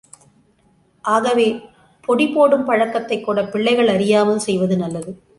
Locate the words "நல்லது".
4.77-5.21